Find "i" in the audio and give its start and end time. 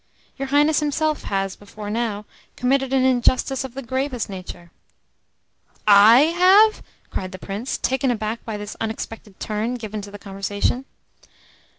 5.87-6.21